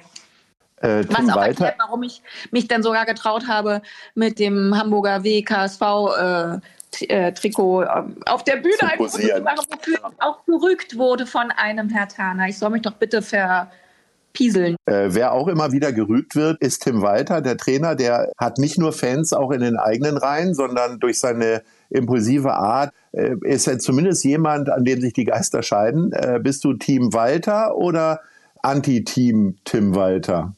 Äh, 0.84 1.06
Was 1.08 1.30
auch 1.30 1.38
weiter. 1.38 1.48
erklärt, 1.48 1.76
warum 1.80 2.04
ich 2.04 2.22
mich 2.52 2.68
dann 2.68 2.84
sogar 2.84 3.06
getraut 3.06 3.48
habe, 3.48 3.82
mit 4.16 4.38
dem 4.38 4.78
Hamburger 4.78 5.24
WKSV 5.24 5.82
äh, 5.82 6.60
äh, 7.02 7.34
Trikot 7.34 7.84
ähm, 7.84 8.18
auf 8.26 8.44
der 8.44 8.58
Bühne 8.58 8.76
ein 8.82 8.98
Foto 8.98 9.18
zu 9.18 9.42
machen, 9.42 9.66
wofür 9.70 9.94
ich 9.94 10.22
auch 10.22 10.46
gerügt 10.46 10.98
wurde 10.98 11.26
von 11.26 11.52
einem 11.52 11.90
Herr 11.90 12.08
Taner. 12.08 12.48
Ich 12.48 12.58
soll 12.58 12.70
mich 12.70 12.82
doch 12.82 12.94
bitte 12.94 13.22
verpieseln. 13.22 14.76
Äh, 14.86 15.10
wer 15.10 15.34
auch 15.34 15.48
immer 15.48 15.72
wieder 15.72 15.92
gerügt 15.92 16.36
wird, 16.36 16.62
ist 16.62 16.84
Tim 16.84 17.02
Walter, 17.02 17.42
der 17.42 17.58
Trainer. 17.58 17.96
Der 17.96 18.32
hat 18.38 18.58
nicht 18.58 18.78
nur 18.78 18.94
Fans 18.94 19.34
auch 19.34 19.52
in 19.52 19.62
den 19.62 19.78
eigenen 19.78 20.18
Reihen, 20.18 20.54
sondern 20.54 21.00
durch 21.00 21.20
seine 21.20 21.64
impulsive 21.90 22.54
Art 22.54 22.94
äh, 23.12 23.36
ist 23.44 23.68
er 23.68 23.80
zumindest 23.80 24.24
jemand, 24.24 24.70
an 24.70 24.84
dem 24.84 25.02
sich 25.02 25.14
die 25.14 25.26
Geister 25.26 25.64
scheiden. 25.64 26.12
Äh, 26.12 26.40
bist 26.42 26.64
du 26.64 26.74
Team 26.74 27.14
Walter 27.14 27.76
oder 27.76 28.22
Anti-Team 28.64 29.58
Tim 29.66 29.94
Walter? 29.94 30.56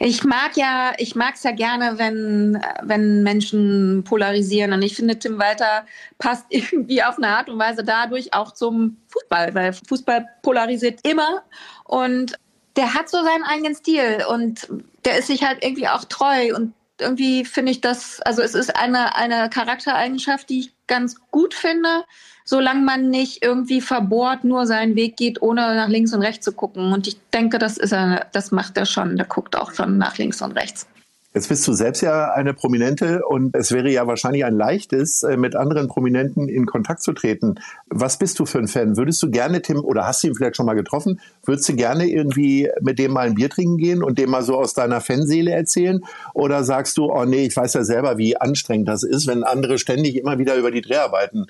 Ich 0.00 0.24
mag 0.24 0.56
ja, 0.56 0.92
ich 0.98 1.14
mag 1.14 1.34
es 1.34 1.42
ja 1.44 1.52
gerne, 1.52 1.98
wenn, 1.98 2.60
wenn 2.82 3.22
Menschen 3.22 4.02
polarisieren. 4.04 4.72
Und 4.72 4.82
ich 4.82 4.96
finde, 4.96 5.18
Tim 5.18 5.38
Walter 5.38 5.86
passt 6.18 6.46
irgendwie 6.50 7.02
auf 7.02 7.18
eine 7.18 7.28
Art 7.28 7.48
und 7.48 7.58
Weise 7.58 7.84
dadurch 7.84 8.34
auch 8.34 8.52
zum 8.52 8.96
Fußball, 9.08 9.54
weil 9.54 9.72
Fußball 9.72 10.26
polarisiert 10.42 11.00
immer. 11.06 11.42
Und 11.84 12.38
der 12.76 12.94
hat 12.94 13.08
so 13.08 13.22
seinen 13.22 13.44
eigenen 13.44 13.74
Stil 13.74 14.24
und 14.28 14.68
der 15.04 15.18
ist 15.18 15.26
sich 15.26 15.44
halt 15.44 15.62
irgendwie 15.62 15.88
auch 15.88 16.04
treu 16.04 16.54
und 16.56 16.72
irgendwie 16.98 17.44
finde 17.44 17.72
ich 17.72 17.80
das, 17.80 18.20
also 18.22 18.42
es 18.42 18.54
ist 18.54 18.74
eine, 18.76 19.16
eine 19.16 19.50
Charaktereigenschaft, 19.50 20.48
die 20.48 20.60
ich 20.60 20.72
ganz 20.92 21.16
gut 21.30 21.54
finde 21.54 22.04
solange 22.44 22.82
man 22.82 23.10
nicht 23.10 23.42
irgendwie 23.42 23.80
verbohrt 23.80 24.44
nur 24.44 24.66
seinen 24.66 24.96
Weg 24.96 25.16
geht, 25.16 25.42
ohne 25.42 25.74
nach 25.74 25.88
links 25.88 26.12
und 26.12 26.22
rechts 26.22 26.44
zu 26.44 26.52
gucken. 26.52 26.92
Und 26.92 27.06
ich 27.06 27.16
denke, 27.32 27.58
das 27.58 27.76
ist 27.76 27.92
er, 27.92 28.26
das 28.32 28.50
macht 28.50 28.76
er 28.76 28.86
schon. 28.86 29.16
Der 29.16 29.26
guckt 29.26 29.56
auch 29.56 29.72
schon 29.72 29.98
nach 29.98 30.18
links 30.18 30.42
und 30.42 30.52
rechts. 30.52 30.86
Jetzt 31.34 31.48
bist 31.48 31.66
du 31.66 31.72
selbst 31.72 32.02
ja 32.02 32.30
eine 32.32 32.52
Prominente 32.52 33.24
und 33.24 33.56
es 33.56 33.72
wäre 33.72 33.90
ja 33.90 34.06
wahrscheinlich 34.06 34.44
ein 34.44 34.54
leichtes, 34.54 35.22
äh, 35.22 35.38
mit 35.38 35.56
anderen 35.56 35.88
Prominenten 35.88 36.46
in 36.48 36.66
Kontakt 36.66 37.02
zu 37.02 37.14
treten. 37.14 37.54
Was 37.88 38.18
bist 38.18 38.38
du 38.38 38.44
für 38.44 38.58
ein 38.58 38.68
Fan? 38.68 38.98
Würdest 38.98 39.22
du 39.22 39.30
gerne 39.30 39.62
Tim 39.62 39.82
oder 39.82 40.06
hast 40.06 40.22
du 40.22 40.28
ihn 40.28 40.34
vielleicht 40.34 40.56
schon 40.56 40.66
mal 40.66 40.74
getroffen? 40.74 41.20
Würdest 41.44 41.68
du 41.70 41.74
gerne 41.74 42.06
irgendwie 42.06 42.68
mit 42.82 42.98
dem 42.98 43.12
mal 43.12 43.26
ein 43.26 43.34
Bier 43.34 43.48
trinken 43.48 43.78
gehen 43.78 44.02
und 44.02 44.18
dem 44.18 44.28
mal 44.28 44.42
so 44.42 44.58
aus 44.58 44.74
deiner 44.74 45.00
Fanseele 45.00 45.52
erzählen? 45.52 46.04
Oder 46.34 46.64
sagst 46.64 46.98
du, 46.98 47.10
oh 47.10 47.24
nee, 47.24 47.46
ich 47.46 47.56
weiß 47.56 47.72
ja 47.74 47.84
selber, 47.84 48.18
wie 48.18 48.36
anstrengend 48.36 48.88
das 48.88 49.02
ist, 49.02 49.26
wenn 49.26 49.42
andere 49.42 49.78
ständig 49.78 50.16
immer 50.16 50.38
wieder 50.38 50.56
über 50.56 50.70
die 50.70 50.82
Dreharbeiten 50.82 51.46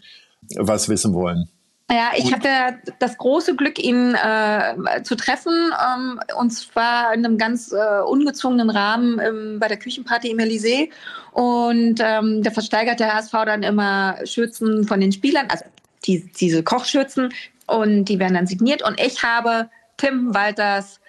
was 0.56 0.88
wissen 0.88 1.12
wollen. 1.12 1.48
Ja, 1.90 2.12
ich 2.16 2.32
hatte 2.32 2.78
das 3.00 3.18
große 3.18 3.54
Glück, 3.54 3.78
ihn 3.78 4.14
äh, 4.14 5.02
zu 5.02 5.14
treffen, 5.14 5.52
ähm, 5.94 6.20
und 6.38 6.50
zwar 6.50 7.12
in 7.12 7.24
einem 7.24 7.36
ganz 7.36 7.72
äh, 7.72 8.00
ungezwungenen 8.02 8.70
Rahmen 8.70 9.18
ähm, 9.18 9.58
bei 9.60 9.68
der 9.68 9.76
Küchenparty 9.78 10.30
im 10.30 10.38
Elysée. 10.38 10.90
Und 11.32 12.00
ähm, 12.00 12.42
da 12.42 12.50
versteigert 12.50 13.00
der 13.00 13.14
HSV 13.14 13.32
dann 13.32 13.62
immer 13.62 14.16
Schürzen 14.24 14.84
von 14.84 15.00
den 15.00 15.12
Spielern, 15.12 15.48
also 15.50 15.64
die, 16.06 16.30
diese 16.32 16.62
Kochschürzen, 16.62 17.32
und 17.66 18.06
die 18.06 18.18
werden 18.18 18.34
dann 18.34 18.46
signiert. 18.46 18.82
Und 18.82 18.98
ich 19.00 19.22
habe 19.22 19.68
Tim 19.96 20.34
Walters 20.34 21.00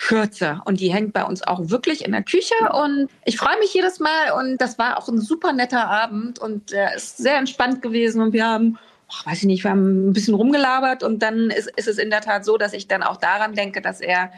Schürze 0.00 0.60
und 0.64 0.78
die 0.78 0.92
hängt 0.92 1.12
bei 1.12 1.24
uns 1.24 1.42
auch 1.42 1.70
wirklich 1.70 2.04
in 2.04 2.12
der 2.12 2.22
Küche 2.22 2.54
und 2.72 3.08
ich 3.24 3.36
freue 3.36 3.58
mich 3.58 3.74
jedes 3.74 3.98
Mal 3.98 4.30
und 4.38 4.58
das 4.58 4.78
war 4.78 4.96
auch 4.96 5.08
ein 5.08 5.20
super 5.20 5.52
netter 5.52 5.88
Abend 5.88 6.38
und 6.38 6.70
er 6.70 6.94
ist 6.94 7.18
sehr 7.18 7.36
entspannt 7.36 7.82
gewesen 7.82 8.22
und 8.22 8.32
wir 8.32 8.46
haben, 8.46 8.78
weiß 9.24 9.38
ich 9.38 9.46
nicht, 9.46 9.64
wir 9.64 9.70
haben 9.70 10.10
ein 10.10 10.12
bisschen 10.12 10.34
rumgelabert 10.34 11.02
und 11.02 11.22
dann 11.22 11.50
ist, 11.50 11.70
ist 11.76 11.88
es 11.88 11.98
in 11.98 12.10
der 12.10 12.20
Tat 12.20 12.44
so, 12.44 12.58
dass 12.58 12.72
ich 12.72 12.88
dann 12.88 13.02
auch 13.02 13.16
daran 13.16 13.54
denke, 13.54 13.80
dass 13.80 14.00
er 14.00 14.30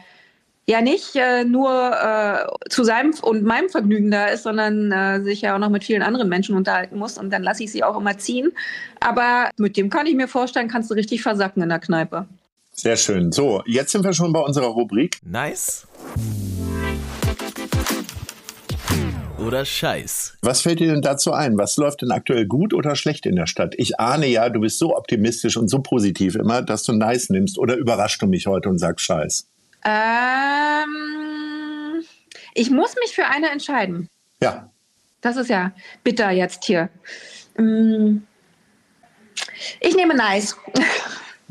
ja 0.67 0.81
nicht 0.81 1.15
äh, 1.15 1.43
nur 1.43 1.69
äh, 1.69 2.69
zu 2.69 2.83
seinem 2.83 3.13
und 3.21 3.43
meinem 3.43 3.69
Vergnügen 3.69 4.11
da 4.11 4.27
ist, 4.27 4.43
sondern 4.43 4.91
äh, 4.91 5.21
sich 5.21 5.41
ja 5.41 5.55
auch 5.55 5.59
noch 5.59 5.69
mit 5.69 5.83
vielen 5.83 6.01
anderen 6.01 6.29
Menschen 6.29 6.55
unterhalten 6.55 6.97
muss 6.97 7.17
und 7.17 7.31
dann 7.31 7.43
lasse 7.43 7.63
ich 7.63 7.71
sie 7.71 7.83
auch 7.83 7.97
immer 7.97 8.17
ziehen. 8.17 8.51
Aber 8.99 9.49
mit 9.57 9.75
dem 9.75 9.89
kann 9.89 10.05
ich 10.05 10.15
mir 10.15 10.27
vorstellen, 10.27 10.67
kannst 10.67 10.89
du 10.89 10.95
richtig 10.95 11.21
versacken 11.21 11.63
in 11.63 11.69
der 11.69 11.79
Kneipe. 11.79 12.27
Sehr 12.73 12.95
schön. 12.95 13.31
So, 13.31 13.61
jetzt 13.65 13.91
sind 13.91 14.03
wir 14.03 14.13
schon 14.13 14.31
bei 14.31 14.39
unserer 14.39 14.67
Rubrik. 14.67 15.17
Nice. 15.23 15.87
Oder 19.45 19.65
Scheiß. 19.65 20.37
Was 20.41 20.61
fällt 20.61 20.79
dir 20.79 20.91
denn 20.91 21.01
dazu 21.01 21.33
ein? 21.33 21.57
Was 21.57 21.75
läuft 21.77 22.03
denn 22.03 22.11
aktuell 22.11 22.45
gut 22.45 22.73
oder 22.73 22.95
schlecht 22.95 23.25
in 23.25 23.35
der 23.35 23.47
Stadt? 23.47 23.73
Ich 23.77 23.99
ahne 23.99 24.27
ja, 24.27 24.49
du 24.49 24.59
bist 24.59 24.77
so 24.77 24.95
optimistisch 24.95 25.57
und 25.57 25.67
so 25.67 25.81
positiv 25.81 26.35
immer, 26.35 26.61
dass 26.61 26.83
du 26.83 26.93
Nice 26.93 27.31
nimmst. 27.31 27.57
Oder 27.57 27.75
überraschst 27.75 28.21
du 28.21 28.27
mich 28.27 28.45
heute 28.45 28.69
und 28.69 28.77
sagst 28.77 29.05
Scheiß? 29.05 29.47
Ähm, 29.83 30.83
ich 32.53 32.69
muss 32.69 32.95
mich 33.01 33.15
für 33.15 33.25
eine 33.25 33.49
entscheiden. 33.49 34.09
Ja. 34.41 34.69
Das 35.21 35.37
ist 35.37 35.49
ja 35.49 35.71
bitter 36.03 36.29
jetzt 36.29 36.63
hier. 36.65 36.89
Mm. 37.57 38.17
Ich 39.79 39.95
nehme 39.95 40.13
Nice. 40.15 40.55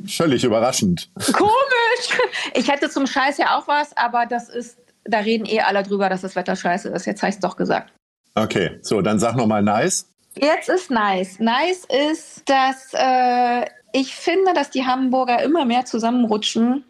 Völlig 0.07 0.45
überraschend. 0.45 1.11
Komisch. 1.33 2.21
Ich 2.55 2.71
hätte 2.71 2.89
zum 2.89 3.07
Scheiß 3.07 3.39
ja 3.39 3.59
auch 3.59 3.69
was, 3.69 3.97
aber 3.97 4.27
das 4.27 4.49
ist, 4.49 4.79
da 5.05 5.19
reden 5.19 5.47
eh 5.47 5.61
alle 5.61 5.83
drüber, 5.83 6.09
dass 6.09 6.23
das 6.23 6.37
Wetter 6.37 6.57
scheiße 6.57 6.89
ist. 6.91 7.07
Jetzt 7.07 7.23
heißt 7.23 7.39
es 7.39 7.49
doch 7.49 7.57
gesagt. 7.57 7.93
Okay, 8.35 8.79
so, 8.83 9.01
dann 9.01 9.19
sag 9.19 9.37
nochmal 9.37 9.63
nice. 9.63 10.07
Jetzt 10.37 10.69
ist 10.69 10.91
nice. 10.91 11.41
Nice 11.41 11.87
ist, 12.11 12.49
dass 12.49 12.93
äh, 12.95 13.67
ich 13.93 14.15
finde, 14.15 14.53
dass 14.55 14.71
die 14.71 14.87
Hamburger 14.87 15.43
immer 15.43 15.65
mehr 15.65 15.85
zusammenrutschen. 15.85 16.85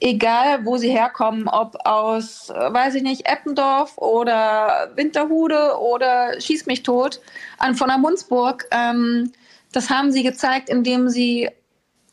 Egal, 0.00 0.64
wo 0.64 0.78
sie 0.78 0.90
herkommen, 0.90 1.46
ob 1.46 1.76
aus, 1.84 2.50
äh, 2.50 2.72
weiß 2.72 2.94
ich 2.96 3.02
nicht, 3.02 3.28
Eppendorf 3.28 3.98
oder 3.98 4.90
Winterhude 4.96 5.78
oder 5.78 6.40
Schieß 6.40 6.66
mich 6.66 6.82
tot, 6.82 7.20
an 7.58 7.74
von 7.74 7.88
der 7.88 7.98
Munzburg. 7.98 8.66
Ähm, 8.70 9.32
das 9.72 9.90
haben 9.90 10.10
sie 10.10 10.22
gezeigt, 10.22 10.68
indem 10.68 11.08
sie 11.08 11.50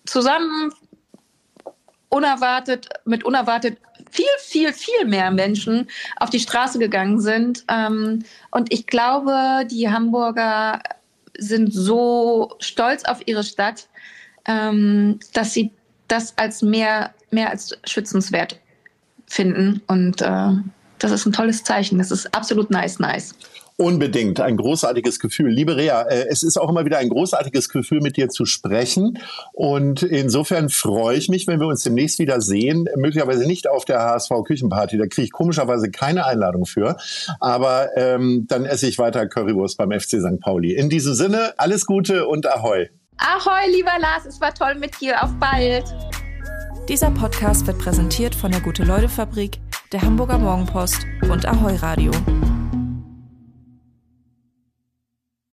zusammen 0.05 0.73
unerwartet, 2.09 2.89
mit 3.05 3.23
unerwartet 3.23 3.77
viel, 4.17 4.25
viel, 4.39 4.73
viel 4.73 5.05
mehr 5.05 5.29
Menschen 5.31 5.87
auf 6.17 6.29
die 6.29 6.39
Straße 6.39 6.79
gegangen 6.79 7.19
sind. 7.19 7.63
Ähm, 7.69 8.23
und 8.51 8.73
ich 8.73 8.87
glaube, 8.87 9.65
die 9.69 9.89
Hamburger 9.89 10.81
sind 11.37 11.71
so 11.71 12.55
stolz 12.59 13.03
auf 13.03 13.19
ihre 13.27 13.43
Stadt, 13.43 13.87
ähm, 14.47 15.19
dass 15.33 15.53
sie 15.53 15.71
das 16.07 16.35
als 16.37 16.61
mehr, 16.61 17.13
mehr 17.29 17.51
als 17.51 17.77
schützenswert 17.85 18.59
finden. 19.27 19.81
Und 19.87 20.21
äh, 20.21 20.51
das 20.99 21.11
ist 21.11 21.25
ein 21.25 21.33
tolles 21.33 21.63
Zeichen. 21.63 21.99
Das 21.99 22.11
ist 22.11 22.33
absolut 22.33 22.71
nice, 22.71 22.97
nice. 22.97 23.35
Unbedingt, 23.79 24.39
ein 24.39 24.57
großartiges 24.57 25.19
Gefühl. 25.19 25.51
Liebe 25.51 25.77
Rea, 25.77 26.01
äh, 26.01 26.25
es 26.29 26.41
ist 26.41 26.57
auch 26.57 26.67
immer 26.67 26.83
wieder 26.85 26.97
ein 26.97 27.09
großartiges 27.09 27.69
Gefühl, 27.69 28.01
mit 28.01 28.17
dir 28.17 28.27
zu 28.27 28.45
sprechen. 28.45 29.19
Und 29.53 30.01
insofern 30.01 30.69
freue 30.69 31.15
ich 31.15 31.29
mich, 31.29 31.45
wenn 31.45 31.59
wir 31.59 31.67
uns 31.67 31.83
demnächst 31.83 32.17
wieder 32.17 32.41
sehen. 32.41 32.89
Möglicherweise 32.95 33.45
nicht 33.45 33.69
auf 33.69 33.85
der 33.85 33.99
HSV 33.99 34.31
Küchenparty, 34.45 34.97
da 34.97 35.05
kriege 35.05 35.25
ich 35.25 35.31
komischerweise 35.31 35.91
keine 35.91 36.25
Einladung 36.25 36.65
für. 36.65 36.97
Aber 37.39 37.95
ähm, 37.95 38.45
dann 38.47 38.65
esse 38.65 38.87
ich 38.87 38.97
weiter 38.97 39.27
Currywurst 39.27 39.77
beim 39.77 39.91
FC 39.91 40.21
St. 40.21 40.39
Pauli. 40.41 40.73
In 40.73 40.89
diesem 40.89 41.13
Sinne, 41.13 41.53
alles 41.57 41.85
Gute 41.85 42.27
und 42.27 42.47
Ahoi. 42.47 42.89
Ahoi, 43.17 43.71
lieber 43.71 43.93
Lars, 43.99 44.25
es 44.25 44.41
war 44.41 44.55
toll 44.55 44.73
mit 44.73 44.99
dir. 44.99 45.23
Auf 45.23 45.29
bald. 45.39 45.85
Dieser 46.89 47.11
Podcast 47.11 47.67
wird 47.67 47.77
präsentiert 47.77 48.33
von 48.33 48.51
der 48.51 48.61
Gute-Leute-Fabrik, 48.61 49.59
der 49.91 50.01
Hamburger 50.01 50.39
Morgenpost 50.39 51.05
und 51.29 51.45
Ahoi 51.45 51.75
Radio. 51.75 52.11